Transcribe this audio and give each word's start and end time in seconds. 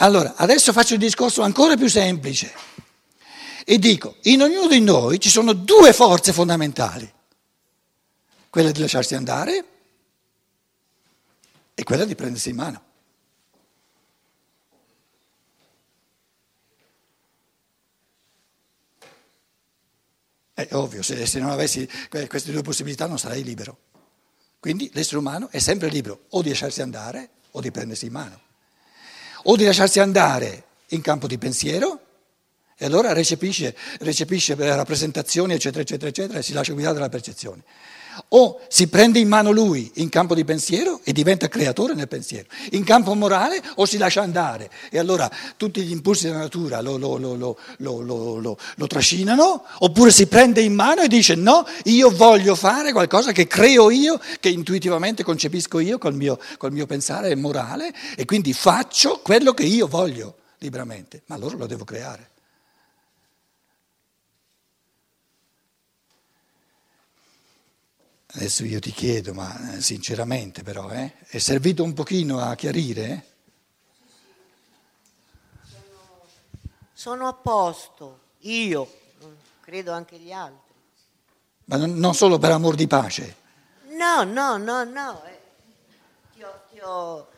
Allora, 0.00 0.34
adesso 0.36 0.72
faccio 0.72 0.94
il 0.94 1.00
discorso 1.00 1.42
ancora 1.42 1.76
più 1.76 1.88
semplice 1.88 2.52
e 3.64 3.78
dico, 3.78 4.16
in 4.22 4.42
ognuno 4.42 4.68
di 4.68 4.80
noi 4.80 5.18
ci 5.18 5.28
sono 5.28 5.52
due 5.52 5.92
forze 5.92 6.32
fondamentali, 6.32 7.12
quella 8.48 8.70
di 8.70 8.80
lasciarsi 8.80 9.16
andare 9.16 9.64
e 11.74 11.82
quella 11.82 12.04
di 12.04 12.14
prendersi 12.14 12.50
in 12.50 12.56
mano. 12.56 12.82
È 20.54 20.68
ovvio, 20.72 21.02
se, 21.02 21.26
se 21.26 21.40
non 21.40 21.50
avessi 21.50 21.88
queste 22.28 22.52
due 22.52 22.62
possibilità 22.62 23.06
non 23.06 23.18
sarei 23.18 23.42
libero. 23.42 23.78
Quindi 24.60 24.90
l'essere 24.92 25.18
umano 25.18 25.48
è 25.50 25.58
sempre 25.58 25.88
libero 25.88 26.26
o 26.30 26.42
di 26.42 26.50
lasciarsi 26.50 26.82
andare 26.82 27.30
o 27.50 27.60
di 27.60 27.70
prendersi 27.72 28.06
in 28.06 28.12
mano. 28.12 28.46
O 29.50 29.56
di 29.56 29.64
lasciarsi 29.64 29.98
andare 29.98 30.64
in 30.88 31.00
campo 31.00 31.26
di 31.26 31.38
pensiero 31.38 32.00
e 32.76 32.84
allora 32.84 33.14
recepisce, 33.14 33.74
recepisce 34.00 34.54
rappresentazioni, 34.54 35.54
eccetera, 35.54 35.82
eccetera, 35.82 36.08
eccetera, 36.08 36.38
e 36.38 36.42
si 36.42 36.52
lascia 36.52 36.74
guidare 36.74 36.94
dalla 36.94 37.08
percezione 37.08 37.62
o 38.28 38.60
si 38.68 38.88
prende 38.88 39.18
in 39.18 39.28
mano 39.28 39.50
lui 39.50 39.90
in 39.94 40.08
campo 40.08 40.34
di 40.34 40.44
pensiero 40.44 41.00
e 41.04 41.12
diventa 41.12 41.48
creatore 41.48 41.94
nel 41.94 42.08
pensiero, 42.08 42.48
in 42.72 42.84
campo 42.84 43.14
morale 43.14 43.62
o 43.76 43.86
si 43.86 43.98
lascia 43.98 44.22
andare 44.22 44.70
e 44.90 44.98
allora 44.98 45.30
tutti 45.56 45.82
gli 45.82 45.92
impulsi 45.92 46.26
della 46.26 46.38
natura 46.38 46.80
lo, 46.80 46.96
lo, 46.96 47.16
lo, 47.16 47.56
lo, 47.76 48.86
trascinano, 48.86 49.64
oppure 49.78 50.10
si 50.10 50.26
prende 50.26 50.60
in 50.60 50.74
mano 50.74 51.02
e 51.02 51.08
dice 51.08 51.34
no, 51.34 51.66
io 51.84 52.10
voglio 52.10 52.54
fare 52.54 52.92
qualcosa 52.92 53.32
che 53.32 53.46
creo 53.46 53.90
io, 53.90 54.20
che 54.40 54.48
intuitivamente 54.48 55.22
concepisco 55.22 55.78
io 55.78 55.98
col 55.98 56.14
mio, 56.14 56.38
col 56.56 56.72
mio 56.72 56.86
pensare 56.86 57.34
morale 57.34 57.92
e 58.16 58.24
quindi 58.24 58.52
faccio 58.52 59.20
quello 59.22 59.52
che 59.52 59.64
io 59.64 59.86
voglio 59.86 60.36
liberamente, 60.58 61.22
ma 61.26 61.34
allora 61.34 61.56
lo 61.56 61.66
devo 61.66 61.84
creare. 61.84 62.30
Adesso 68.30 68.66
io 68.66 68.78
ti 68.78 68.90
chiedo, 68.90 69.32
ma 69.32 69.72
eh, 69.72 69.80
sinceramente 69.80 70.62
però, 70.62 70.90
eh, 70.90 71.14
è 71.28 71.38
servito 71.38 71.82
un 71.82 71.94
pochino 71.94 72.38
a 72.40 72.54
chiarire? 72.56 73.24
Sono, 76.92 77.26
a 77.26 77.32
posto, 77.32 78.20
io, 78.40 78.86
credo 79.60 79.92
anche 79.92 80.18
gli 80.18 80.30
altri. 80.30 80.74
Ma 81.64 81.76
non, 81.76 81.94
non 81.94 82.12
solo 82.12 82.36
per 82.36 82.50
amor 82.50 82.74
di 82.74 82.86
pace? 82.86 83.36
No, 83.96 84.24
no, 84.24 84.58
no, 84.58 84.84
no. 84.84 85.24
Eh, 85.24 85.40
ti, 86.34 86.42
ho, 86.42 86.60
ti, 86.70 86.80
ho, 86.80 87.28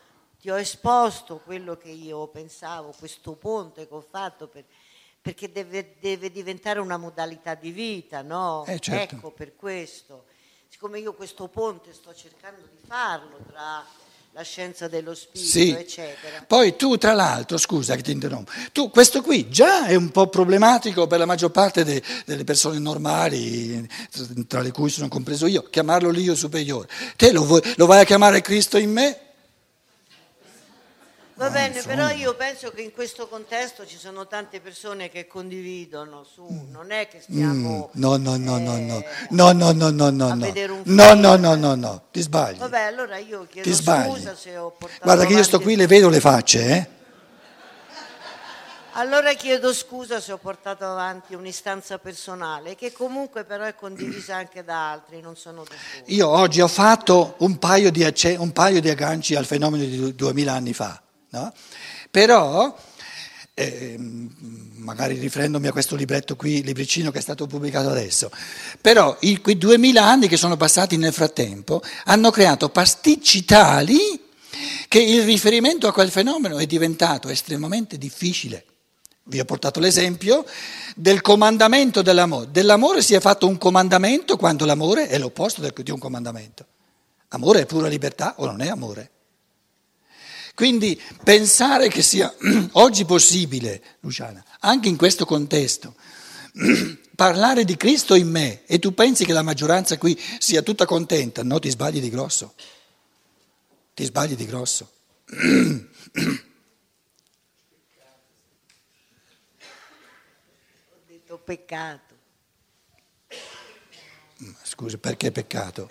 ti, 0.41 0.49
ho, 0.49 0.59
esposto 0.59 1.37
quello 1.37 1.77
che 1.77 1.89
io 1.89 2.27
pensavo, 2.27 2.93
questo 2.99 3.31
ponte 3.35 3.87
che 3.87 3.93
ho 3.93 4.05
fatto, 4.07 4.47
per, 4.47 4.65
perché 5.21 5.53
deve, 5.53 5.95
deve, 6.01 6.29
diventare 6.29 6.81
una 6.81 6.97
modalità 6.97 7.55
di 7.55 7.71
vita, 7.71 8.21
no? 8.21 8.65
Eh, 8.65 8.79
certo. 8.79 9.15
Ecco, 9.15 9.31
per 9.31 9.55
questo 9.55 10.25
siccome 10.71 10.99
io 10.99 11.13
questo 11.13 11.49
ponte 11.49 11.91
sto 11.91 12.13
cercando 12.15 12.61
di 12.61 12.77
farlo 12.87 13.39
tra 13.45 13.85
la 14.31 14.41
scienza 14.41 14.87
dello 14.87 15.13
spirito, 15.13 15.51
sì. 15.51 15.69
eccetera. 15.71 16.45
Poi 16.47 16.77
tu, 16.77 16.97
tra 16.97 17.11
l'altro, 17.11 17.57
scusa 17.57 17.97
che 17.97 18.01
ti 18.01 18.11
interrompo, 18.11 18.51
tu 18.71 18.89
questo 18.89 19.21
qui 19.21 19.49
già 19.49 19.87
è 19.87 19.95
un 19.95 20.09
po' 20.11 20.27
problematico 20.27 21.07
per 21.07 21.19
la 21.19 21.25
maggior 21.25 21.51
parte 21.51 21.83
de, 21.83 22.01
delle 22.25 22.45
persone 22.45 22.79
normali, 22.79 23.85
tra 24.47 24.61
le 24.61 24.71
cui 24.71 24.89
sono 24.89 25.09
compreso 25.09 25.45
io, 25.45 25.63
chiamarlo 25.63 26.09
l'io 26.09 26.35
superiore. 26.35 26.87
Te 27.17 27.33
lo, 27.33 27.43
vuoi, 27.43 27.61
lo 27.75 27.85
vai 27.85 27.99
a 27.99 28.05
chiamare 28.05 28.39
Cristo 28.39 28.77
in 28.77 28.91
me? 28.93 29.30
Va 31.41 31.49
bene, 31.49 31.77
insomma. 31.77 31.95
però 31.95 32.09
io 32.11 32.35
penso 32.35 32.71
che 32.71 32.83
in 32.83 32.91
questo 32.91 33.27
contesto 33.27 33.83
ci 33.87 33.97
sono 33.97 34.27
tante 34.27 34.59
persone 34.59 35.09
che 35.09 35.25
condividono 35.25 36.23
su, 36.23 36.45
non 36.69 36.91
è 36.91 37.07
che 37.07 37.19
stiamo 37.19 37.89
mm, 37.97 37.99
no, 37.99 38.15
no, 38.17 38.37
no, 38.37 38.57
eh, 38.57 39.05
no, 39.31 39.51
no, 39.51 39.71
no, 39.71 39.71
no, 39.71 39.89
no, 39.89 40.11
no, 40.11 40.11
no, 40.11 40.35
no, 40.35 40.83
no, 40.85 41.13
no, 41.15 41.35
no, 41.35 41.55
no, 41.55 41.73
no, 41.75 42.01
ti 42.11 42.21
sbagli. 42.21 42.59
Vabbè, 42.59 42.81
allora 42.81 43.17
io 43.17 43.47
chiedo 43.49 43.73
scusa 43.73 44.35
se 44.35 44.55
ho 44.55 44.69
portato 44.69 45.01
Guarda 45.01 45.25
che 45.25 45.33
io 45.33 45.41
sto 45.41 45.59
qui, 45.59 45.75
le 45.75 45.87
vedo 45.87 46.09
le 46.09 46.19
facce, 46.19 46.63
eh? 46.63 46.87
Allora 48.91 49.33
chiedo 49.33 49.73
scusa 49.73 50.19
se 50.19 50.33
ho 50.33 50.37
portato 50.37 50.85
avanti 50.85 51.33
un'istanza 51.33 51.97
personale, 51.97 52.75
che 52.75 52.91
comunque 52.91 53.45
però 53.45 53.63
è 53.63 53.73
condivisa 53.73 54.35
anche 54.35 54.63
da 54.63 54.91
altri, 54.91 55.21
non 55.21 55.35
sono 55.35 55.63
da 55.63 55.73
solo. 55.73 56.03
Io 56.05 56.27
oggi 56.27 56.61
ho 56.61 56.67
fatto 56.67 57.33
un 57.39 57.57
paio 57.57 57.89
di, 57.89 58.05
un 58.37 58.51
paio 58.51 58.79
di 58.79 58.89
agganci 58.89 59.33
al 59.33 59.45
fenomeno 59.45 59.83
di 59.83 60.13
duemila 60.13 60.53
anni 60.53 60.73
fa. 60.73 61.01
No? 61.31 61.53
Però, 62.09 62.77
eh, 63.53 63.95
magari 63.97 65.17
riferendomi 65.17 65.67
a 65.67 65.71
questo 65.71 65.95
libretto 65.95 66.35
qui, 66.35 66.61
libricino 66.61 67.09
che 67.09 67.19
è 67.19 67.21
stato 67.21 67.47
pubblicato 67.47 67.89
adesso, 67.89 68.29
però 68.81 69.15
i, 69.21 69.39
quei 69.39 69.57
duemila 69.57 70.03
anni 70.03 70.27
che 70.27 70.37
sono 70.37 70.57
passati 70.57 70.97
nel 70.97 71.13
frattempo 71.13 71.81
hanno 72.05 72.31
creato 72.31 72.69
pasticci 72.69 73.45
tali 73.45 74.29
che 74.89 75.01
il 75.01 75.23
riferimento 75.23 75.87
a 75.87 75.93
quel 75.93 76.11
fenomeno 76.11 76.57
è 76.57 76.65
diventato 76.65 77.29
estremamente 77.29 77.97
difficile. 77.97 78.65
Vi 79.23 79.39
ho 79.39 79.45
portato 79.45 79.79
l'esempio 79.79 80.43
del 80.95 81.21
comandamento 81.21 82.01
dell'amore. 82.01 82.51
Dell'amore 82.51 83.01
si 83.01 83.13
è 83.13 83.21
fatto 83.21 83.47
un 83.47 83.57
comandamento 83.57 84.35
quando 84.35 84.65
l'amore 84.65 85.07
è 85.07 85.17
l'opposto 85.17 85.61
di 85.61 85.91
un 85.91 85.99
comandamento. 85.99 86.65
Amore 87.29 87.61
è 87.61 87.65
pura 87.65 87.87
libertà 87.87 88.33
o 88.39 88.45
non 88.45 88.59
è 88.59 88.67
amore? 88.67 89.09
Quindi 90.53 90.99
pensare 91.23 91.87
che 91.87 92.01
sia 92.01 92.33
oggi 92.73 93.05
possibile, 93.05 93.81
Luciana, 94.01 94.43
anche 94.59 94.89
in 94.89 94.97
questo 94.97 95.25
contesto, 95.25 95.95
parlare 97.15 97.63
di 97.63 97.77
Cristo 97.77 98.15
in 98.15 98.29
me 98.29 98.65
e 98.65 98.79
tu 98.79 98.93
pensi 98.93 99.25
che 99.25 99.33
la 99.33 99.41
maggioranza 99.41 99.97
qui 99.97 100.19
sia 100.39 100.61
tutta 100.61 100.85
contenta, 100.85 101.43
no, 101.43 101.59
ti 101.59 101.69
sbagli 101.69 101.99
di 101.99 102.09
grosso. 102.09 102.53
Ti 103.93 104.03
sbagli 104.03 104.35
di 104.35 104.45
grosso. 104.45 104.91
Ho 105.29 105.87
detto 111.07 111.37
peccato. 111.37 112.15
Scusa, 114.63 114.97
perché 114.97 115.31
peccato? 115.31 115.89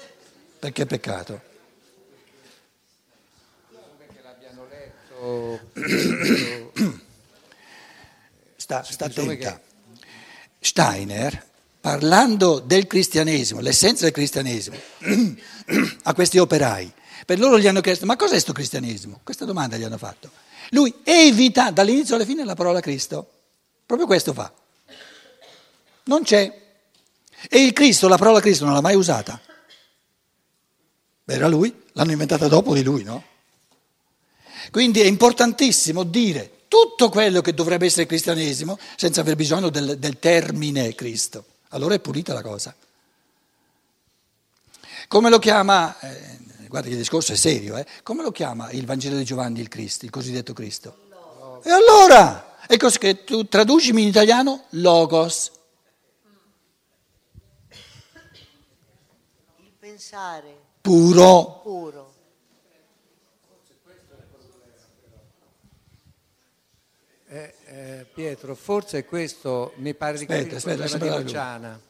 Perché 0.58 0.84
peccato? 0.86 1.49
Sta, 8.56 8.82
sta 8.82 9.04
attenta. 9.06 9.60
Steiner, 10.58 11.46
parlando 11.80 12.58
del 12.58 12.86
cristianesimo, 12.86 13.60
l'essenza 13.60 14.04
del 14.04 14.12
cristianesimo, 14.12 14.76
a 16.04 16.14
questi 16.14 16.38
operai, 16.38 16.92
per 17.24 17.38
loro 17.38 17.58
gli 17.58 17.66
hanno 17.66 17.80
chiesto, 17.80 18.06
ma 18.06 18.16
cos'è 18.16 18.30
questo 18.30 18.52
cristianesimo? 18.52 19.20
Questa 19.22 19.44
domanda 19.44 19.76
gli 19.76 19.84
hanno 19.84 19.98
fatto. 19.98 20.30
Lui 20.70 20.94
evita 21.04 21.70
dall'inizio 21.70 22.14
alla 22.14 22.24
fine 22.24 22.44
la 22.44 22.54
parola 22.54 22.80
Cristo, 22.80 23.30
proprio 23.86 24.06
questo 24.06 24.32
fa. 24.32 24.52
Non 26.04 26.22
c'è. 26.22 26.58
E 27.48 27.64
il 27.64 27.72
Cristo, 27.72 28.08
la 28.08 28.18
parola 28.18 28.40
Cristo 28.40 28.64
non 28.64 28.74
l'ha 28.74 28.80
mai 28.80 28.94
usata. 28.94 29.40
Era 31.24 31.48
lui, 31.48 31.74
l'hanno 31.92 32.10
inventata 32.10 32.48
dopo 32.48 32.74
di 32.74 32.82
lui, 32.82 33.02
no? 33.04 33.24
Quindi 34.70 35.00
è 35.00 35.06
importantissimo 35.06 36.04
dire 36.04 36.58
tutto 36.68 37.08
quello 37.08 37.40
che 37.40 37.52
dovrebbe 37.52 37.86
essere 37.86 38.06
cristianesimo 38.06 38.78
senza 38.96 39.22
aver 39.22 39.34
bisogno 39.34 39.70
del, 39.70 39.98
del 39.98 40.18
termine 40.18 40.94
Cristo. 40.94 41.44
Allora 41.70 41.94
è 41.94 41.98
pulita 42.00 42.32
la 42.32 42.42
cosa. 42.42 42.74
Come 45.08 45.30
lo 45.30 45.40
chiama, 45.40 45.98
eh, 45.98 46.38
guarda 46.68 46.86
che 46.86 46.94
il 46.94 47.00
discorso 47.00 47.32
è 47.32 47.36
serio, 47.36 47.76
eh, 47.76 47.84
come 48.04 48.22
lo 48.22 48.30
chiama 48.30 48.70
il 48.70 48.86
Vangelo 48.86 49.16
di 49.16 49.24
Giovanni 49.24 49.60
il 49.60 49.68
Cristo, 49.68 50.04
il 50.04 50.12
cosiddetto 50.12 50.52
Cristo? 50.52 50.96
No. 51.08 51.60
E 51.64 51.70
allora? 51.70 52.58
E 52.68 52.76
così 52.76 52.98
che 52.98 53.24
tu 53.24 53.48
traducimi 53.48 54.02
in 54.02 54.08
italiano 54.08 54.66
logos. 54.70 55.50
Il 59.58 59.72
pensare. 59.80 60.56
Puro. 60.80 61.60
Puro. 61.64 62.09
Eh, 67.72 68.04
Pietro, 68.12 68.56
forse 68.56 69.04
questo 69.04 69.74
mi 69.76 69.94
pare 69.94 70.18
di 70.18 70.26
capire 70.26 70.56
aspetta, 70.56 70.82
aspetta, 70.82 71.16
di 71.16 71.22
Luciana. 71.22 71.80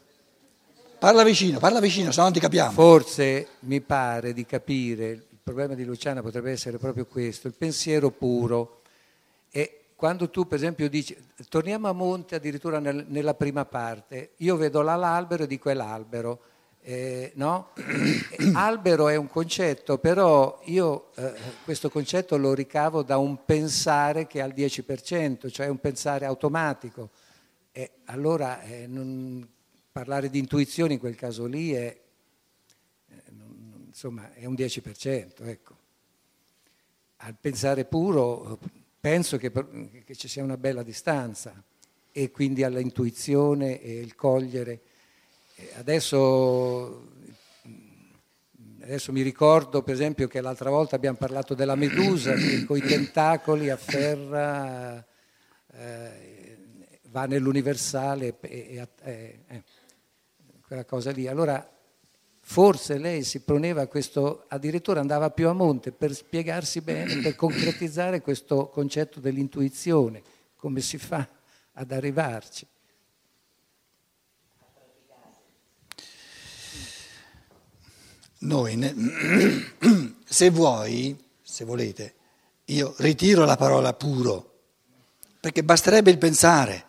Parla 0.99 1.25
vicino, 1.25 1.59
parla 1.59 1.81
vicino, 1.81 2.11
se 2.11 2.19
no 2.19 2.25
non 2.25 2.35
ti 2.35 2.41
capiamo. 2.41 2.73
Forse 2.73 3.49
mi 3.61 3.81
pare 3.81 4.35
di 4.35 4.45
capire, 4.45 5.09
il 5.09 5.39
problema 5.43 5.73
di 5.73 5.87
Luciana 5.87 6.21
potrebbe 6.21 6.51
essere 6.51 6.77
proprio 6.77 7.07
questo, 7.07 7.47
il 7.47 7.55
pensiero 7.55 8.11
puro. 8.11 8.83
E 9.51 9.85
quando 9.97 10.29
tu 10.29 10.47
per 10.47 10.59
esempio 10.59 10.87
dici, 10.91 11.17
torniamo 11.49 11.89
a 11.89 11.93
monte 11.93 12.35
addirittura 12.35 12.79
nel, 12.79 13.07
nella 13.09 13.33
prima 13.33 13.65
parte, 13.65 14.33
io 14.37 14.57
vedo 14.57 14.83
là 14.83 14.97
l'albero 14.97 15.45
e 15.45 15.47
dico 15.47 15.71
è 15.71 15.75
l'albero, 15.75 16.41
Eh, 16.83 17.33
no? 17.35 17.73
Albero 18.55 19.09
è 19.09 19.17
un 19.17 19.29
concetto, 19.29 19.99
però 19.99 20.61
io 20.65 21.13
eh, 21.17 21.35
questo 21.63 21.91
concetto 21.91 22.37
lo 22.39 22.55
ricavo 22.55 23.03
da 23.03 23.19
un 23.19 23.45
pensare 23.45 24.27
che 24.27 24.41
ha 24.41 24.47
il 24.47 24.55
10%, 24.55 25.51
cioè 25.51 25.69
un 25.69 25.79
pensare 25.79 26.25
automatico. 26.25 27.11
E 27.73 27.91
allora 28.07 28.63
eh, 28.63 28.87
non, 28.87 29.47
parlare 29.93 30.31
di 30.31 30.39
intuizione 30.39 30.95
in 30.95 30.99
quel 30.99 31.17
caso 31.17 31.45
lì 31.47 31.73
è, 31.73 32.01
eh, 33.09 33.23
non, 33.31 33.85
insomma, 33.87 34.33
è 34.33 34.47
un 34.47 34.55
10%. 34.55 35.47
Ecco. 35.47 35.77
Al 37.19 37.37
pensare 37.39 37.85
puro 37.85 38.59
penso 38.99 39.37
che, 39.37 39.53
che 40.05 40.17
ci 40.17 40.29
sia 40.29 40.43
una 40.43 40.57
bella 40.57 40.83
distanza 40.83 41.63
e 42.11 42.31
quindi 42.31 42.63
all'intuizione 42.63 43.81
e 43.83 44.01
il 44.01 44.15
cogliere 44.15 44.81
Adesso, 45.75 47.09
adesso, 48.83 49.13
mi 49.13 49.23
ricordo 49.23 49.83
per 49.83 49.95
esempio 49.95 50.29
che 50.29 50.41
l'altra 50.41 50.71
volta 50.71 50.97
abbiamo 50.97 51.17
parlato 51.17 51.55
della 51.55 51.75
medusa 51.75 52.35
che 52.35 52.65
con 52.65 52.77
i 52.77 52.83
tentacoli 52.83 53.71
afferra, 53.71 55.05
eh, 55.73 56.57
va 57.11 57.27
nell'universale 57.27 58.37
e, 58.41 58.87
e 59.03 59.39
eh, 59.47 59.63
quella 60.67 60.85
cosa 60.85 61.11
lì. 61.11 61.27
Allora 61.27 61.69
forse 62.41 62.99
lei 62.99 63.23
si 63.23 63.41
poneva 63.41 63.87
questo, 63.87 64.45
addirittura 64.49 65.01
andava 65.01 65.31
più 65.31 65.49
a 65.49 65.53
monte 65.53 65.93
per 65.93 66.15
spiegarsi 66.15 66.81
bene, 66.81 67.21
per 67.21 67.37
concretizzare 67.37 68.21
questo 68.21 68.69
concetto 68.69 69.21
dell'intuizione, 69.21 70.23
come 70.57 70.81
si 70.81 70.99
fa 70.99 71.29
ad 71.73 71.93
arrivarci. 71.93 72.67
Noi, 78.43 78.79
se 80.25 80.51
vuoi, 80.51 81.19
se 81.43 81.65
volete, 81.65 82.15
io 82.67 82.95
ritiro 82.99 83.45
la 83.45 83.57
parola 83.57 83.93
puro, 83.93 84.61
perché 85.41 85.63
basterebbe 85.63 86.11
il 86.11 86.19
pensare. 86.19 86.85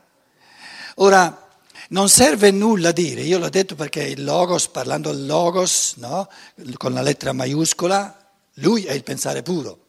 Ora, 0.95 1.49
non 1.89 2.07
serve 2.07 2.51
nulla 2.51 2.93
dire, 2.93 3.21
io 3.21 3.37
l'ho 3.37 3.49
detto 3.49 3.75
perché 3.75 4.01
il 4.01 4.23
logos, 4.23 4.69
parlando 4.69 5.09
al 5.09 5.25
logos, 5.25 5.95
no? 5.97 6.29
con 6.77 6.93
la 6.93 7.01
lettera 7.01 7.33
maiuscola, 7.33 8.31
lui 8.55 8.85
è 8.85 8.93
il 8.93 9.03
pensare 9.03 9.41
puro. 9.41 9.79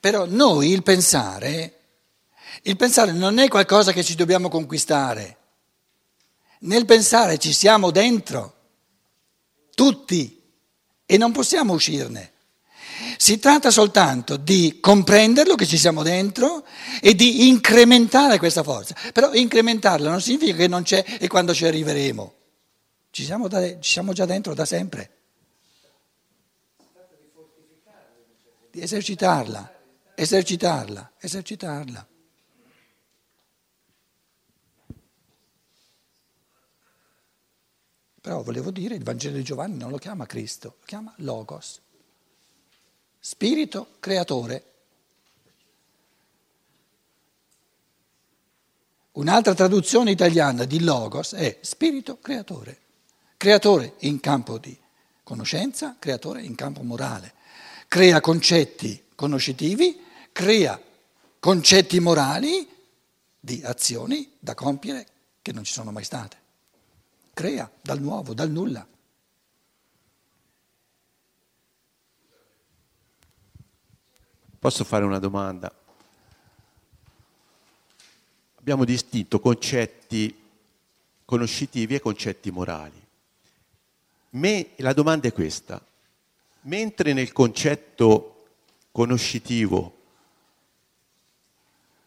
Però 0.00 0.24
noi 0.26 0.70
il 0.70 0.82
pensare, 0.82 1.78
il 2.62 2.76
pensare 2.76 3.12
non 3.12 3.38
è 3.38 3.46
qualcosa 3.46 3.92
che 3.92 4.02
ci 4.02 4.16
dobbiamo 4.16 4.48
conquistare. 4.48 5.36
Nel 6.60 6.86
pensare 6.86 7.38
ci 7.38 7.52
siamo 7.52 7.92
dentro, 7.92 8.54
tutti 9.74 10.41
e 11.12 11.18
non 11.18 11.30
possiamo 11.30 11.74
uscirne. 11.74 12.32
Si 13.18 13.38
tratta 13.38 13.70
soltanto 13.70 14.38
di 14.38 14.78
comprenderlo 14.80 15.56
che 15.56 15.66
ci 15.66 15.76
siamo 15.76 16.02
dentro 16.02 16.64
e 17.02 17.14
di 17.14 17.48
incrementare 17.48 18.38
questa 18.38 18.62
forza. 18.62 18.96
Però 19.12 19.34
incrementarla 19.34 20.08
non 20.08 20.22
significa 20.22 20.56
che 20.56 20.68
non 20.68 20.84
c'è 20.84 21.04
e 21.20 21.28
quando 21.28 21.52
ci 21.52 21.66
arriveremo. 21.66 22.34
Ci 23.10 23.24
siamo, 23.24 23.46
da, 23.46 23.60
ci 23.78 23.90
siamo 23.90 24.14
già 24.14 24.24
dentro 24.24 24.54
da 24.54 24.64
sempre. 24.64 25.10
Di 28.70 28.80
esercitarla, 28.80 29.70
esercitarla, 30.14 31.12
esercitarla. 31.20 32.06
Però 38.22 38.40
volevo 38.44 38.70
dire, 38.70 38.94
il 38.94 39.02
Vangelo 39.02 39.36
di 39.36 39.42
Giovanni 39.42 39.76
non 39.76 39.90
lo 39.90 39.98
chiama 39.98 40.26
Cristo, 40.26 40.76
lo 40.78 40.86
chiama 40.86 41.12
Logos, 41.16 41.80
spirito 43.18 43.96
creatore. 43.98 44.64
Un'altra 49.14 49.54
traduzione 49.54 50.12
italiana 50.12 50.64
di 50.64 50.84
Logos 50.84 51.32
è 51.32 51.58
spirito 51.62 52.20
creatore, 52.20 52.78
creatore 53.36 53.94
in 54.00 54.20
campo 54.20 54.56
di 54.56 54.78
conoscenza, 55.24 55.96
creatore 55.98 56.42
in 56.42 56.54
campo 56.54 56.84
morale. 56.84 57.34
Crea 57.88 58.20
concetti 58.20 59.02
conoscitivi, 59.16 60.00
crea 60.30 60.80
concetti 61.40 61.98
morali 61.98 62.68
di 63.40 63.60
azioni 63.64 64.36
da 64.38 64.54
compiere 64.54 65.06
che 65.42 65.50
non 65.50 65.64
ci 65.64 65.72
sono 65.72 65.90
mai 65.90 66.04
state 66.04 66.41
crea 67.32 67.70
dal 67.80 68.00
nuovo, 68.00 68.34
dal 68.34 68.50
nulla. 68.50 68.86
Posso 74.58 74.84
fare 74.84 75.04
una 75.04 75.18
domanda? 75.18 75.74
Abbiamo 78.56 78.84
distinto 78.84 79.40
concetti 79.40 80.40
conoscitivi 81.24 81.96
e 81.96 82.00
concetti 82.00 82.50
morali. 82.52 83.00
Me, 84.30 84.70
la 84.76 84.92
domanda 84.92 85.26
è 85.26 85.32
questa. 85.32 85.84
Mentre 86.62 87.12
nel 87.12 87.32
concetto 87.32 88.44
conoscitivo 88.92 89.96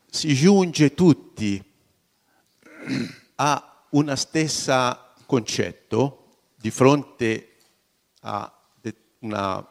si 0.09 0.33
giunge 0.33 0.93
tutti 0.93 1.61
a 3.35 3.83
una 3.89 4.15
stessa 4.15 5.04
concetto 5.25 6.37
di 6.55 6.71
fronte 6.71 7.55
a 8.21 8.51
una, 9.19 9.67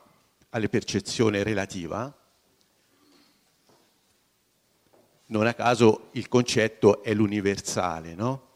alle 0.51 0.69
percezioni 0.69 1.43
relativa, 1.43 2.12
non 5.27 5.47
a 5.47 5.55
caso 5.55 6.09
il 6.12 6.29
concetto 6.29 7.03
è 7.03 7.12
l'universale, 7.15 8.15
no? 8.15 8.49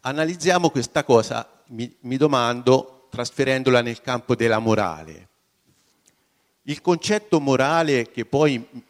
Analizziamo 0.00 0.70
questa 0.70 1.02
cosa, 1.02 1.62
mi, 1.66 1.92
mi 2.00 2.16
domando, 2.16 3.08
trasferendola 3.10 3.80
nel 3.80 4.00
campo 4.00 4.36
della 4.36 4.60
morale. 4.60 5.28
Il 6.62 6.80
concetto 6.80 7.40
morale 7.40 8.10
che 8.10 8.24
poi 8.24 8.84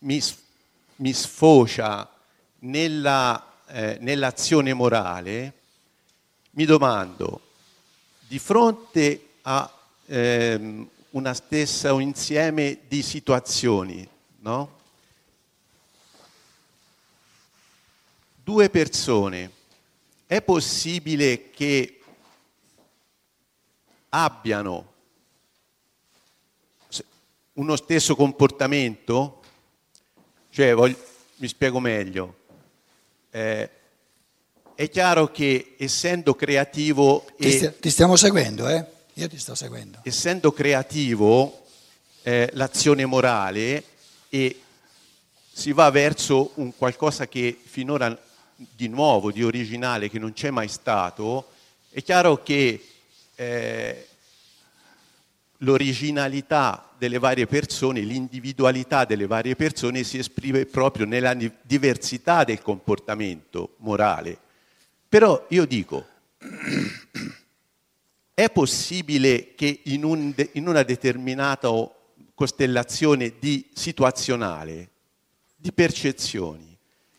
mi, 0.00 0.22
mi 0.96 1.12
sfocia 1.12 2.10
nella 2.60 3.48
eh, 3.68 3.98
nell'azione 4.00 4.72
morale, 4.72 5.52
mi 6.52 6.64
domando, 6.64 7.40
di 8.26 8.38
fronte 8.38 9.28
a 9.42 9.70
ehm, 10.06 10.88
una 11.10 11.34
stessa, 11.34 11.92
un 11.92 12.02
insieme 12.02 12.80
di 12.88 13.02
situazioni, 13.02 14.08
no? 14.40 14.76
Due 18.42 18.70
persone, 18.70 19.50
è 20.26 20.40
possibile 20.40 21.50
che 21.50 22.00
abbiano 24.08 24.92
uno 27.54 27.76
stesso 27.76 28.16
comportamento? 28.16 29.42
Cioè, 30.50 30.74
voglio, 30.74 30.96
mi 31.36 31.48
spiego 31.48 31.78
meglio 31.80 32.46
eh, 33.30 33.70
è 34.74 34.88
chiaro 34.88 35.30
che 35.30 35.74
essendo 35.78 36.34
creativo... 36.34 37.26
Ti, 37.36 37.50
sti- 37.50 37.74
ti, 37.80 37.90
stiamo 37.90 38.16
seguendo, 38.16 38.68
eh? 38.68 38.84
Io 39.14 39.28
ti 39.28 39.38
sto 39.38 39.54
seguendo. 39.54 40.00
Essendo 40.04 40.52
creativo, 40.52 41.64
eh, 42.22 42.48
l'azione 42.52 43.04
morale 43.04 43.82
e 44.28 44.60
si 45.52 45.72
va 45.72 45.90
verso 45.90 46.52
un 46.54 46.76
qualcosa 46.76 47.26
che 47.26 47.58
finora 47.60 48.16
di 48.54 48.88
nuovo, 48.88 49.32
di 49.32 49.42
originale, 49.42 50.08
che 50.08 50.18
non 50.18 50.32
c'è 50.32 50.50
mai 50.50 50.68
stato, 50.68 51.48
è 51.90 52.02
chiaro 52.02 52.42
che 52.42 52.84
eh, 53.34 54.07
l'originalità 55.58 56.94
delle 56.98 57.18
varie 57.18 57.46
persone, 57.46 58.00
l'individualità 58.00 59.04
delle 59.04 59.26
varie 59.26 59.56
persone 59.56 60.02
si 60.02 60.18
esprime 60.18 60.66
proprio 60.66 61.06
nella 61.06 61.36
diversità 61.62 62.44
del 62.44 62.60
comportamento 62.60 63.74
morale. 63.78 64.38
Però 65.08 65.46
io 65.48 65.64
dico, 65.64 66.06
è 68.34 68.50
possibile 68.50 69.54
che 69.54 69.80
in, 69.84 70.04
un, 70.04 70.34
in 70.52 70.68
una 70.68 70.82
determinata 70.82 71.68
costellazione 72.34 73.34
di 73.38 73.68
situazionale, 73.72 74.90
di 75.56 75.72
percezioni, 75.72 76.76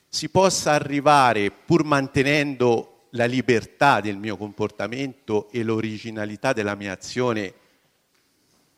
si 0.08 0.30
possa 0.30 0.72
arrivare, 0.72 1.52
pur 1.52 1.84
mantenendo 1.84 3.08
la 3.12 3.26
libertà 3.26 4.02
del 4.02 4.18
mio 4.18 4.38
comportamento 4.38 5.50
e 5.52 5.64
l'originalità 5.64 6.54
della 6.54 6.76
mia 6.76 6.94
azione, 6.94 7.54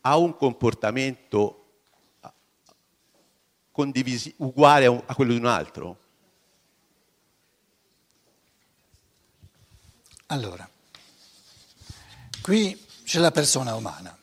ha 0.02 0.16
un 0.16 0.36
comportamento 0.36 1.62
condivisi- 3.70 4.34
uguale 4.38 4.86
a, 4.86 5.14
quello 5.14 5.32
di 5.32 5.38
un 5.38 5.46
altro? 5.46 5.98
Allora, 10.26 10.68
qui 12.40 12.86
c'è 13.04 13.18
la 13.18 13.30
persona 13.30 13.74
umana. 13.74 14.16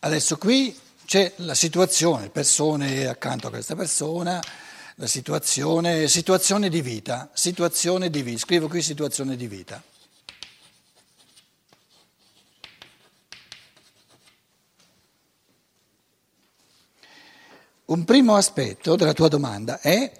Adesso 0.00 0.36
qui 0.36 0.78
c'è 1.06 1.32
la 1.36 1.54
situazione, 1.54 2.28
persone 2.28 3.06
accanto 3.06 3.46
a 3.46 3.50
questa 3.50 3.74
persona, 3.74 4.40
la 4.96 5.06
situazione, 5.06 6.08
situazione 6.08 6.68
di 6.68 6.82
vita, 6.82 7.30
situazione 7.32 8.10
di 8.10 8.22
vita, 8.22 8.38
scrivo 8.38 8.68
qui 8.68 8.82
situazione 8.82 9.36
di 9.36 9.48
vita. 9.48 9.82
Un 17.86 18.04
primo 18.04 18.36
aspetto 18.36 18.96
della 18.96 19.12
tua 19.12 19.28
domanda 19.28 19.80
è 19.80 20.10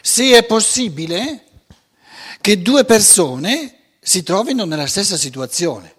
se 0.00 0.36
è 0.36 0.44
possibile 0.44 1.44
che 2.40 2.62
due 2.62 2.84
persone 2.84 3.74
si 4.00 4.22
trovino 4.22 4.64
nella 4.64 4.86
stessa 4.86 5.16
situazione. 5.16 5.94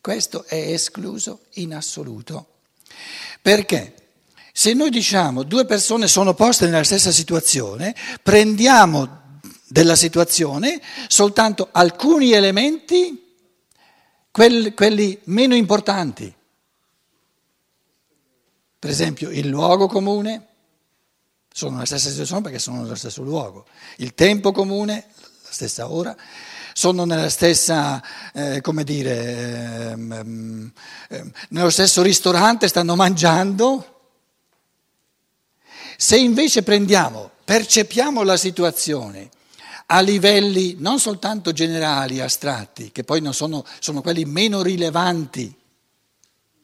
Questo 0.00 0.44
è 0.44 0.72
escluso 0.72 1.46
in 1.54 1.74
assoluto. 1.74 2.46
Perché? 3.42 3.94
Se 4.52 4.72
noi 4.74 4.90
diciamo 4.90 5.42
due 5.42 5.64
persone 5.64 6.06
sono 6.06 6.34
poste 6.34 6.66
nella 6.66 6.84
stessa 6.84 7.10
situazione, 7.10 7.94
prendiamo 8.22 9.40
della 9.66 9.96
situazione 9.96 10.80
soltanto 11.08 11.68
alcuni 11.72 12.32
elementi, 12.32 13.34
quelli, 14.30 15.20
meno 15.24 15.54
importanti. 15.54 16.32
Per 18.78 18.90
esempio 18.90 19.30
il 19.30 19.48
luogo 19.48 19.88
comune, 19.88 20.46
sono 21.52 21.72
nella 21.72 21.86
stessa 21.86 22.10
situazione 22.10 22.42
perché 22.42 22.60
sono 22.60 22.82
nello 22.82 22.94
stesso 22.94 23.22
luogo, 23.22 23.66
il 23.96 24.14
tempo 24.14 24.52
comune, 24.52 25.06
la 25.42 25.50
stessa 25.50 25.90
ora, 25.90 26.16
sono 26.72 27.04
nella 27.04 27.28
stessa, 27.28 28.00
eh, 28.32 28.60
come 28.60 28.84
dire, 28.84 29.90
ehm, 29.90 30.72
ehm, 31.08 31.32
nello 31.48 31.70
stesso 31.70 32.02
ristorante, 32.02 32.68
stanno 32.68 32.94
mangiando. 32.94 33.96
Se 35.96 36.16
invece 36.16 36.62
prendiamo, 36.62 37.32
percepiamo 37.44 38.22
la 38.22 38.36
situazione 38.36 39.30
a 39.86 40.00
livelli 40.00 40.76
non 40.78 41.00
soltanto 41.00 41.50
generali, 41.50 42.20
astratti, 42.20 42.92
che 42.92 43.02
poi 43.02 43.26
sono, 43.32 43.64
sono 43.80 44.00
quelli 44.00 44.24
meno 44.24 44.62
rilevanti 44.62 45.57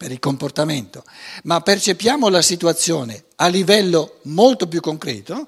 per 0.05 0.13
il 0.13 0.19
comportamento, 0.19 1.03
ma 1.45 1.63
percepiamo 1.63 2.29
la 2.29 2.43
situazione 2.43 3.25
a 3.37 3.47
livello 3.47 4.19
molto 4.25 4.69
più 4.69 4.83
concreto, 4.83 5.47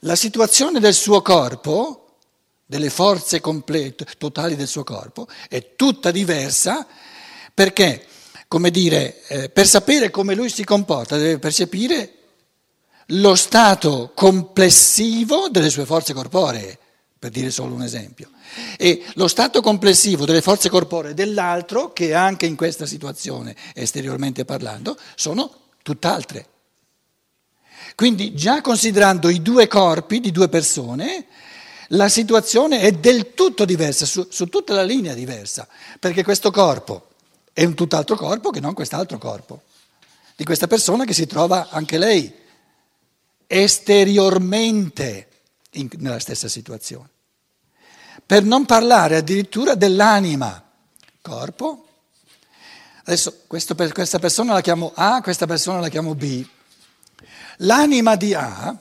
la 0.00 0.14
situazione 0.14 0.78
del 0.78 0.94
suo 0.94 1.20
corpo, 1.20 2.18
delle 2.64 2.90
forze 2.90 3.40
complete, 3.40 4.06
totali 4.18 4.54
del 4.54 4.68
suo 4.68 4.84
corpo, 4.84 5.26
è 5.48 5.74
tutta 5.74 6.12
diversa 6.12 6.86
perché, 7.52 8.06
come 8.46 8.70
dire, 8.70 9.20
eh, 9.26 9.48
per 9.48 9.66
sapere 9.66 10.10
come 10.10 10.36
lui 10.36 10.48
si 10.48 10.62
comporta 10.62 11.16
deve 11.16 11.40
percepire 11.40 12.14
lo 13.06 13.34
stato 13.34 14.12
complessivo 14.14 15.48
delle 15.48 15.70
sue 15.70 15.86
forze 15.86 16.12
corporee, 16.12 16.78
per 17.18 17.30
dire 17.32 17.50
solo 17.50 17.74
un 17.74 17.82
esempio 17.82 18.30
e 18.76 19.04
lo 19.14 19.28
stato 19.28 19.60
complessivo 19.60 20.24
delle 20.24 20.42
forze 20.42 20.68
corporee 20.68 21.14
dell'altro, 21.14 21.92
che 21.92 22.14
anche 22.14 22.46
in 22.46 22.56
questa 22.56 22.86
situazione, 22.86 23.56
esteriormente 23.74 24.44
parlando, 24.44 24.96
sono 25.14 25.50
tutt'altre. 25.82 26.46
Quindi 27.94 28.34
già 28.34 28.60
considerando 28.60 29.28
i 29.28 29.42
due 29.42 29.68
corpi 29.68 30.20
di 30.20 30.30
due 30.30 30.48
persone, 30.48 31.26
la 31.88 32.08
situazione 32.08 32.80
è 32.80 32.92
del 32.92 33.34
tutto 33.34 33.64
diversa, 33.64 34.06
su, 34.06 34.26
su 34.30 34.46
tutta 34.46 34.74
la 34.74 34.82
linea 34.82 35.14
diversa, 35.14 35.68
perché 35.98 36.22
questo 36.22 36.50
corpo 36.50 37.08
è 37.52 37.64
un 37.64 37.74
tutt'altro 37.74 38.16
corpo 38.16 38.50
che 38.50 38.60
non 38.60 38.72
quest'altro 38.72 39.18
corpo, 39.18 39.62
di 40.34 40.44
questa 40.44 40.66
persona 40.66 41.04
che 41.04 41.12
si 41.12 41.26
trova 41.26 41.68
anche 41.68 41.98
lei 41.98 42.32
esteriormente 43.46 45.28
in, 45.72 45.88
nella 45.98 46.18
stessa 46.18 46.48
situazione 46.48 47.11
per 48.32 48.44
non 48.44 48.64
parlare 48.64 49.16
addirittura 49.16 49.74
dell'anima, 49.74 50.64
corpo. 51.20 51.86
Adesso 53.04 53.42
questo, 53.46 53.74
questa 53.74 54.18
persona 54.18 54.54
la 54.54 54.62
chiamo 54.62 54.90
A, 54.94 55.20
questa 55.20 55.44
persona 55.44 55.80
la 55.80 55.90
chiamo 55.90 56.14
B. 56.14 56.42
L'anima 57.58 58.16
di 58.16 58.32
A, 58.32 58.74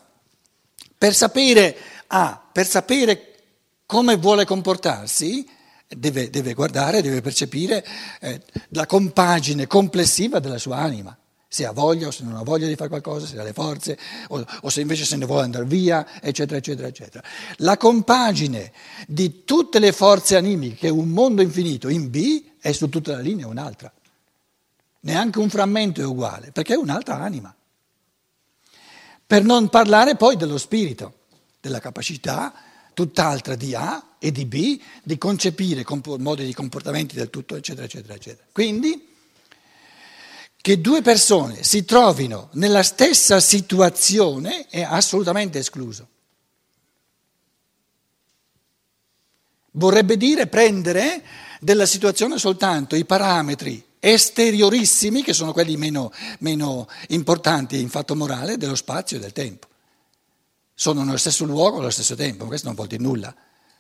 per 0.97 1.13
sapere 1.13 1.75
A, 2.07 2.41
per 2.49 2.65
sapere 2.65 3.35
come 3.85 4.15
vuole 4.15 4.45
comportarsi, 4.45 5.45
deve, 5.85 6.29
deve 6.29 6.53
guardare, 6.53 7.01
deve 7.01 7.19
percepire 7.19 7.85
eh, 8.21 8.41
la 8.69 8.85
compagine 8.85 9.67
complessiva 9.67 10.39
della 10.39 10.59
sua 10.59 10.77
anima 10.77 11.13
se 11.53 11.65
ha 11.65 11.73
voglia 11.73 12.07
o 12.07 12.11
se 12.11 12.23
non 12.23 12.37
ha 12.37 12.43
voglia 12.43 12.65
di 12.65 12.77
fare 12.77 12.87
qualcosa, 12.87 13.25
se 13.25 13.37
ha 13.37 13.43
le 13.43 13.51
forze 13.51 13.99
o, 14.29 14.41
o, 14.61 14.69
se 14.69 14.79
invece 14.79 15.03
se 15.03 15.17
ne 15.17 15.25
vuole 15.25 15.43
andare 15.43 15.65
via, 15.65 16.21
eccetera, 16.21 16.57
eccetera, 16.57 16.87
eccetera. 16.87 17.21
La 17.57 17.75
compagine 17.75 18.71
di 19.05 19.43
tutte 19.43 19.79
le 19.79 19.91
forze 19.91 20.37
animiche, 20.37 20.87
un 20.87 21.09
mondo 21.09 21.41
infinito, 21.41 21.89
in 21.89 22.09
B 22.09 22.41
è 22.61 22.71
su 22.71 22.87
tutta 22.87 23.11
la 23.11 23.19
linea 23.19 23.47
un'altra. 23.47 23.91
Neanche 25.01 25.39
un 25.39 25.49
frammento 25.49 25.99
è 25.99 26.05
uguale, 26.05 26.53
perché 26.53 26.75
è 26.75 26.77
un'altra 26.77 27.17
anima. 27.17 27.53
Per 29.27 29.43
non 29.43 29.67
parlare 29.67 30.15
poi 30.15 30.37
dello 30.37 30.57
spirito, 30.57 31.15
della 31.59 31.79
capacità 31.79 32.53
tutt'altra 32.93 33.55
di 33.55 33.75
A 33.75 34.15
e 34.19 34.31
di 34.31 34.45
B 34.45 34.79
di 35.03 35.17
concepire 35.17 35.83
comp- 35.83 36.15
modi 36.15 36.45
di 36.45 36.53
comportamenti 36.53 37.13
del 37.13 37.29
tutto, 37.29 37.57
eccetera, 37.57 37.85
eccetera, 37.85 38.13
eccetera. 38.13 38.47
Quindi 38.53 39.09
che 40.61 40.79
due 40.79 41.01
persone 41.01 41.63
si 41.63 41.83
trovino 41.83 42.49
nella 42.53 42.83
stessa 42.83 43.39
situazione 43.39 44.67
è 44.67 44.83
assolutamente 44.83 45.59
escluso. 45.59 46.07
Vorrebbe 49.71 50.17
dire 50.17 50.47
prendere 50.47 51.23
della 51.59 51.85
situazione 51.85 52.37
soltanto 52.37 52.95
i 52.95 53.05
parametri 53.05 53.83
esteriorissimi, 53.99 55.23
che 55.23 55.33
sono 55.33 55.53
quelli 55.53 55.77
meno, 55.77 56.11
meno 56.39 56.87
importanti 57.09 57.79
in 57.79 57.89
fatto 57.89 58.15
morale, 58.15 58.57
dello 58.57 58.75
spazio 58.75 59.17
e 59.17 59.19
del 59.19 59.33
tempo. 59.33 59.67
Sono 60.73 61.03
nello 61.03 61.17
stesso 61.17 61.45
luogo 61.45 61.79
allo 61.79 61.89
stesso 61.89 62.15
tempo, 62.15 62.45
questo 62.45 62.67
non 62.67 62.75
vuol 62.75 62.87
dire 62.87 63.01
nulla 63.01 63.33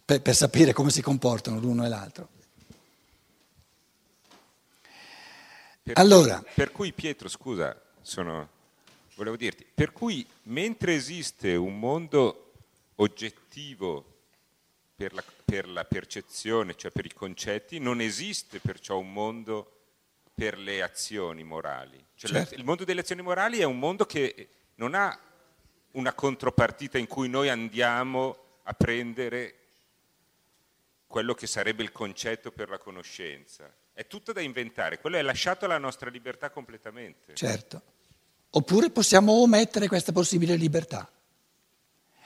per, 0.03 0.21
per 0.21 0.35
sapere 0.35 0.73
come 0.73 0.91
si 0.91 1.01
comportano 1.01 1.59
l'uno 1.59 1.85
e 1.85 1.89
l'altro. 1.89 2.29
Per, 5.93 6.03
allora. 6.03 6.39
cui, 6.39 6.51
per 6.53 6.71
cui 6.71 6.93
Pietro, 6.93 7.27
scusa, 7.27 7.79
sono, 8.01 8.49
volevo 9.15 9.35
dirti, 9.35 9.65
per 9.73 9.91
cui 9.91 10.25
mentre 10.43 10.95
esiste 10.95 11.55
un 11.55 11.77
mondo 11.77 12.53
oggettivo 12.95 14.05
per 14.95 15.13
la, 15.13 15.23
per 15.43 15.67
la 15.67 15.83
percezione, 15.83 16.75
cioè 16.75 16.91
per 16.91 17.05
i 17.05 17.13
concetti, 17.13 17.79
non 17.79 17.99
esiste 17.99 18.59
perciò 18.59 18.97
un 18.97 19.11
mondo 19.11 19.79
per 20.33 20.57
le 20.57 20.81
azioni 20.81 21.43
morali. 21.43 22.03
Cioè 22.15 22.31
certo. 22.31 22.55
Il 22.55 22.63
mondo 22.63 22.85
delle 22.85 23.01
azioni 23.01 23.21
morali 23.21 23.59
è 23.59 23.63
un 23.63 23.79
mondo 23.79 24.05
che 24.05 24.49
non 24.75 24.93
ha 24.93 25.17
una 25.91 26.13
contropartita 26.13 26.97
in 26.97 27.07
cui 27.07 27.27
noi 27.27 27.49
andiamo 27.49 28.37
a 28.63 28.73
prendere 28.73 29.55
quello 31.07 31.33
che 31.33 31.47
sarebbe 31.47 31.83
il 31.83 31.91
concetto 31.91 32.51
per 32.51 32.69
la 32.69 32.77
conoscenza 32.77 33.69
è 33.93 34.07
tutto 34.07 34.31
da 34.31 34.41
inventare, 34.41 34.99
quello 34.99 35.17
è 35.17 35.21
lasciato 35.21 35.65
alla 35.65 35.77
nostra 35.77 36.09
libertà 36.09 36.49
completamente. 36.49 37.33
Certo. 37.35 37.81
Oppure 38.51 38.89
possiamo 38.89 39.33
omettere 39.33 39.87
questa 39.87 40.11
possibile 40.11 40.55
libertà, 40.55 41.09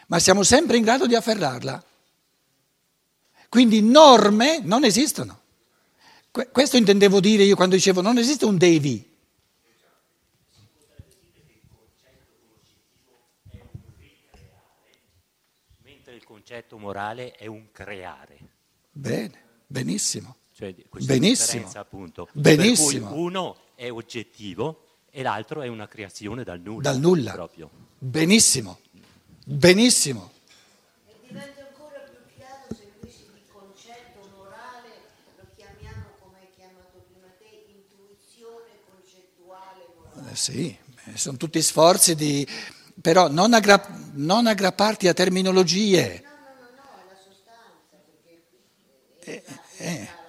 ma 0.07 0.19
siamo 0.19 0.43
sempre 0.43 0.77
in 0.77 0.83
grado 0.83 1.05
di 1.05 1.15
afferrarla. 1.15 1.83
Quindi 3.49 3.81
norme 3.81 4.59
non 4.59 4.83
esistono. 4.83 5.41
Questo 6.51 6.75
intendevo 6.75 7.19
dire 7.19 7.43
io 7.43 7.55
quando 7.55 7.75
dicevo 7.75 8.01
non 8.01 8.17
esiste 8.17 8.45
un 8.45 8.57
devi. 8.57 9.13
Mentre 15.83 16.15
il 16.15 16.23
concetto 16.23 16.77
morale 16.77 17.31
è 17.31 17.45
un 17.45 17.71
creare. 17.71 18.37
Bene, 18.91 19.43
benissimo. 19.67 20.37
Cioè, 20.57 20.73
Benissimo. 21.03 21.69
appunto. 21.73 22.29
Benissimo. 22.31 23.13
uno 23.13 23.57
è 23.75 23.91
oggettivo 23.91 24.85
e 25.09 25.21
l'altro 25.21 25.61
è 25.61 25.67
una 25.67 25.85
creazione 25.85 26.45
dal 26.45 26.61
nulla. 26.61 26.91
Dal 26.91 26.99
nulla. 26.99 27.31
Proprio. 27.33 27.69
Benissimo. 27.97 28.79
Benissimo. 29.43 30.31
E 31.07 31.13
diventa 31.27 31.67
ancora 31.67 31.99
più 32.09 32.19
chiaro 32.37 32.73
se 32.73 32.83
invece 32.83 33.25
di 33.33 33.41
concetto 33.51 34.29
morale 34.33 34.91
lo 35.35 35.45
chiamiamo 35.57 36.05
come 36.21 36.37
hai 36.39 36.47
chiamato 36.55 37.03
prima 37.05 37.27
te, 37.37 37.65
intuizione 37.75 38.79
concettuale 38.89 39.87
morale. 39.99 40.31
Eh 40.31 40.35
sì, 40.37 40.77
sono 41.15 41.35
tutti 41.35 41.61
sforzi 41.61 42.15
di... 42.15 42.47
però 43.01 43.27
non 43.27 43.53
aggrappare 43.53 44.03
non 44.13 44.47
aggrapparti 44.47 45.09
a 45.09 45.13
terminologie. 45.13 46.23
Eh, 49.19 49.43
eh. 49.77 50.23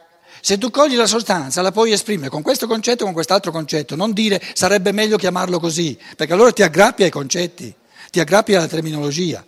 Se 0.46 0.58
tu 0.58 0.70
cogli 0.70 0.94
la 0.94 1.08
sostanza 1.08 1.60
la 1.60 1.72
puoi 1.72 1.90
esprimere 1.90 2.28
con 2.30 2.40
questo 2.40 2.68
concetto 2.68 3.02
o 3.02 3.06
con 3.06 3.14
quest'altro 3.14 3.50
concetto, 3.50 3.96
non 3.96 4.12
dire 4.12 4.40
sarebbe 4.54 4.92
meglio 4.92 5.16
chiamarlo 5.16 5.58
così, 5.58 5.98
perché 6.14 6.32
allora 6.32 6.52
ti 6.52 6.62
aggrappi 6.62 7.02
ai 7.02 7.10
concetti, 7.10 7.74
ti 8.12 8.20
aggrappi 8.20 8.54
alla 8.54 8.68
terminologia. 8.68 9.44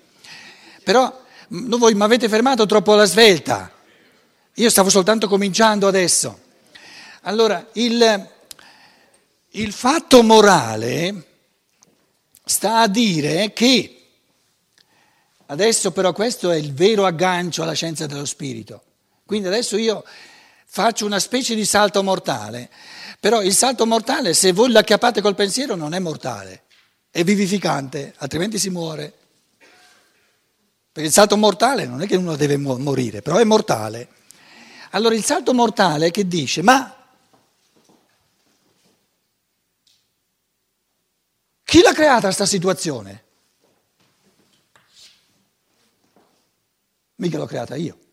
Però 0.83 1.23
voi 1.51 1.95
mi 1.95 2.03
avete 2.03 2.29
fermato 2.29 2.67
troppo 2.67 2.95
alla 2.95 3.05
svelta, 3.05 3.73
io 4.55 4.71
stavo 4.71 4.91
soltanto 4.91 5.29
cominciando 5.29 5.87
adesso. 5.87 6.37
Allora, 7.21 7.65
il, 7.75 8.29
il 9.51 9.73
fatto 9.73 10.25
morale 10.25 11.27
sta 12.45 12.81
a 12.81 12.89
dire 12.89 13.53
che, 13.53 14.03
adesso 15.47 15.93
però 15.93 16.13
questo 16.13 16.51
è 16.51 16.57
il 16.57 16.75
vero 16.75 17.07
aggancio 17.07 17.63
alla 17.63 17.75
scienza 17.75 18.07
dello 18.07 18.25
spirito, 18.25 18.83
quindi 19.25 19.47
adesso 19.47 19.77
io 19.77 20.03
faccio 20.71 21.07
una 21.07 21.19
specie 21.19 21.55
di 21.55 21.65
salto 21.65 22.03
mortale, 22.03 22.71
però 23.19 23.43
il 23.43 23.55
salto 23.55 23.87
mortale 23.87 24.35
se 24.35 24.53
voi 24.53 24.71
l'acchiappate 24.71 25.21
col 25.21 25.35
pensiero 25.35 25.75
non 25.75 25.95
è 25.95 25.99
mortale, 25.99 26.65
è 27.11 27.25
vivificante, 27.25 28.15
altrimenti 28.19 28.59
si 28.59 28.71
muore. 28.71 29.13
Perché 30.93 31.09
il 31.09 31.15
salto 31.15 31.37
mortale 31.37 31.87
non 31.87 32.03
è 32.03 32.07
che 32.07 32.17
uno 32.17 32.37
deve 32.37 32.57
morire, 32.57 33.23
però 33.23 33.37
è 33.37 33.45
mortale. 33.45 34.09
Allora 34.91 35.15
il 35.15 35.25
salto 35.25 35.53
mortale 35.55 36.11
che 36.11 36.27
dice, 36.27 36.63
ma 36.63 36.93
Chi 41.69 41.83
l'ha 41.83 41.93
creata 41.93 42.23
questa 42.23 42.47
situazione? 42.47 43.25
Mica 47.17 47.37
l'ho 47.37 47.45
creata 47.45 47.77
io. 47.77 48.08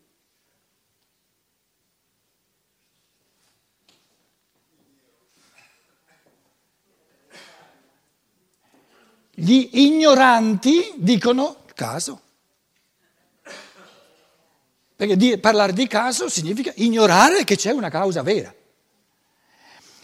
Gli 9.38 9.68
ignoranti 9.72 10.94
dicono 10.96 11.64
caso. 11.74 12.20
Perché 14.96 15.14
di, 15.14 15.36
parlare 15.36 15.74
di 15.74 15.86
caso 15.86 16.30
significa 16.30 16.72
ignorare 16.76 17.44
che 17.44 17.54
c'è 17.54 17.70
una 17.70 17.90
causa 17.90 18.22
vera. 18.22 18.52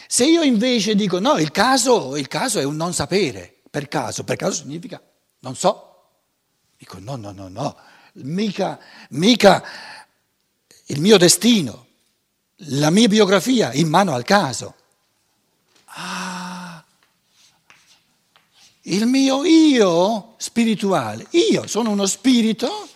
Se 0.05 0.23
io 0.23 0.43
invece 0.43 0.93
dico 0.93 1.17
no, 1.17 1.39
il 1.39 1.49
caso, 1.49 2.15
il 2.15 2.27
caso 2.27 2.59
è 2.59 2.63
un 2.63 2.75
non 2.75 2.93
sapere, 2.93 3.61
per 3.71 3.87
caso, 3.87 4.23
per 4.23 4.35
caso 4.35 4.61
significa 4.61 5.01
non 5.39 5.55
so, 5.55 6.03
dico 6.77 6.99
no, 6.99 7.15
no, 7.15 7.31
no, 7.31 7.47
no, 7.47 7.75
mica, 8.13 8.79
mica 9.09 9.63
il 10.85 11.01
mio 11.01 11.17
destino, 11.17 11.87
la 12.67 12.91
mia 12.91 13.07
biografia 13.07 13.73
in 13.73 13.87
mano 13.87 14.13
al 14.13 14.23
caso. 14.23 14.75
Ah, 15.85 16.32
il 18.83 19.05
mio 19.05 19.43
io 19.45 20.33
spirituale, 20.37 21.27
io 21.31 21.67
sono 21.67 21.91
uno 21.91 22.05
spirito 22.05 22.87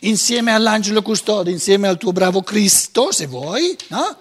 insieme 0.00 0.52
all'angelo 0.52 1.02
custode, 1.02 1.50
insieme 1.50 1.88
al 1.88 1.98
tuo 1.98 2.12
bravo 2.12 2.42
Cristo, 2.42 3.12
se 3.12 3.26
vuoi, 3.26 3.76
no? 3.88 4.16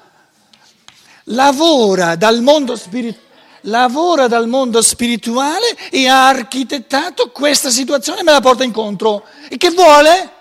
lavora 1.25 2.15
dal 2.15 2.41
spirituale 2.75 3.23
lavora 3.65 4.27
dal 4.27 4.47
mondo 4.47 4.81
spirituale 4.81 5.75
e 5.89 6.07
ha 6.07 6.27
architettato 6.27 7.31
questa 7.31 7.69
situazione 7.69 8.19
e 8.19 8.23
me 8.23 8.31
la 8.31 8.41
porta 8.41 8.63
incontro. 8.63 9.25
E 9.49 9.57
che 9.57 9.71
vuole? 9.71 10.31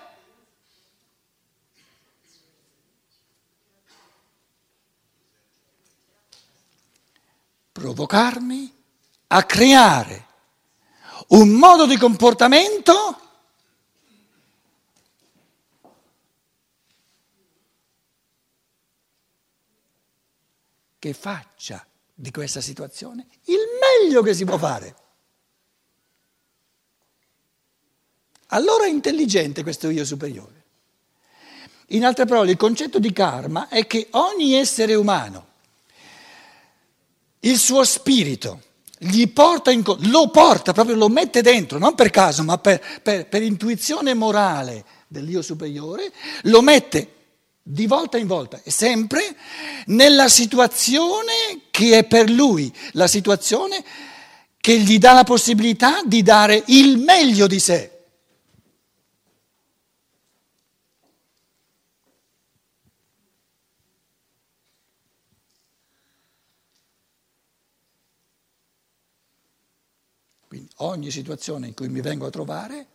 Provocarmi 7.71 8.73
a 9.27 9.43
creare 9.43 10.24
un 11.27 11.49
modo 11.49 11.85
di 11.85 11.97
comportamento 11.97 13.19
che 20.99 21.13
faccia 21.13 21.85
di 22.13 22.31
questa 22.31 22.61
situazione 22.61 23.27
il 23.45 23.59
meglio 23.79 24.21
che 24.21 24.33
si 24.33 24.45
può 24.45 24.57
fare. 24.57 24.95
Allora 28.47 28.85
è 28.85 28.89
intelligente 28.89 29.63
questo 29.63 29.89
io 29.89 30.05
superiore. 30.05 30.63
In 31.89 32.05
altre 32.05 32.25
parole, 32.25 32.51
il 32.51 32.57
concetto 32.57 32.99
di 32.99 33.11
karma 33.11 33.67
è 33.67 33.85
che 33.85 34.07
ogni 34.11 34.53
essere 34.53 34.95
umano, 34.95 35.47
il 37.41 37.57
suo 37.57 37.83
spirito, 37.83 38.61
gli 38.97 39.27
porta 39.27 39.71
in, 39.71 39.83
lo 39.83 40.29
porta, 40.29 40.73
proprio 40.73 40.95
lo 40.95 41.09
mette 41.09 41.41
dentro, 41.41 41.77
non 41.77 41.95
per 41.95 42.09
caso, 42.09 42.43
ma 42.43 42.57
per, 42.57 42.81
per, 43.01 43.27
per 43.27 43.41
intuizione 43.41 44.13
morale 44.13 44.85
dell'io 45.07 45.41
superiore, 45.41 46.11
lo 46.43 46.61
mette 46.61 47.09
di 47.61 47.87
volta 47.87 48.17
in 48.17 48.27
volta 48.27 48.61
e 48.63 48.69
sempre 48.69 49.35
nella 49.87 50.29
situazione 50.29 51.61
che 51.71 51.97
è 51.97 52.03
per 52.05 52.29
lui, 52.29 52.71
la 52.91 53.07
situazione 53.07 53.83
che 54.59 54.79
gli 54.79 54.97
dà 54.97 55.13
la 55.13 55.23
possibilità 55.23 56.01
di 56.03 56.21
dare 56.21 56.63
il 56.67 56.97
meglio 56.97 57.47
di 57.47 57.59
sé. 57.59 57.94
Quindi 70.47 70.69
ogni 70.77 71.11
situazione 71.11 71.67
in 71.67 71.73
cui 71.73 71.89
mi 71.89 72.01
vengo 72.01 72.25
a 72.25 72.29
trovare 72.29 72.87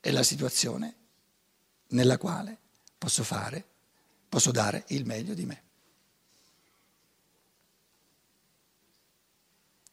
è 0.00 0.10
la 0.10 0.22
situazione 0.22 0.94
nella 1.88 2.18
quale 2.18 2.56
posso 2.96 3.22
fare, 3.22 3.64
posso 4.28 4.50
dare 4.50 4.84
il 4.88 5.04
meglio 5.04 5.34
di 5.34 5.44
me. 5.46 5.62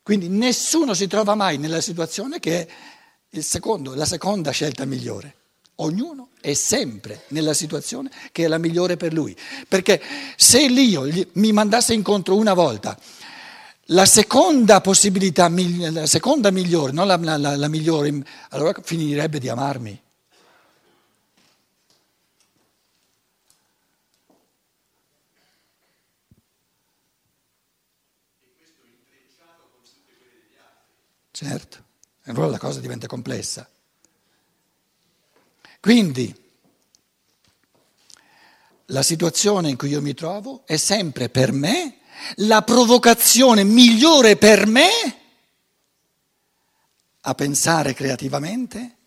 Quindi 0.05 0.29
nessuno 0.29 0.93
si 0.93 1.07
trova 1.07 1.33
mai 1.33 1.57
nella 1.57 1.81
situazione 1.81 2.39
che 2.39 2.69
è 3.27 3.39
secondo, 3.39 3.95
la 3.95 4.05
seconda 4.05 4.51
scelta 4.51 4.85
migliore. 4.85 5.35
Ognuno 5.77 6.29
è 6.39 6.53
sempre 6.53 7.23
nella 7.29 7.55
situazione 7.55 8.11
che 8.31 8.45
è 8.45 8.47
la 8.47 8.59
migliore 8.59 8.97
per 8.97 9.13
lui. 9.13 9.35
Perché 9.67 9.99
se 10.37 10.67
l'io 10.67 11.09
mi 11.33 11.51
mandasse 11.51 11.93
incontro 11.93 12.35
una 12.35 12.53
volta, 12.53 12.97
la 13.89 14.05
seconda 14.05 14.81
possibilità, 14.81 15.47
la 15.49 16.07
seconda 16.07 16.49
migliore, 16.51 16.91
non 16.91 17.07
la, 17.07 17.17
la, 17.17 17.55
la 17.55 17.67
migliore, 17.67 18.23
allora 18.49 18.73
finirebbe 18.81 19.39
di 19.39 19.49
amarmi. 19.49 20.01
Certo, 31.31 31.83
allora 32.23 32.47
la 32.47 32.57
cosa 32.57 32.79
diventa 32.79 33.07
complessa. 33.07 33.69
Quindi 35.81 36.33
la 38.85 39.03
situazione 39.03 39.69
in 39.69 39.75
cui 39.75 39.89
io 39.89 40.01
mi 40.01 40.13
trovo 40.13 40.65
è 40.65 40.77
sempre 40.77 41.29
per 41.29 41.51
me 41.51 41.99
la 42.37 42.61
provocazione 42.61 43.63
migliore 43.63 44.35
per 44.35 44.65
me 44.65 44.89
a 47.21 47.33
pensare 47.33 47.93
creativamente 47.93 48.97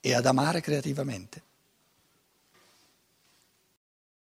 e 0.00 0.14
ad 0.14 0.26
amare 0.26 0.60
creativamente. 0.60 1.42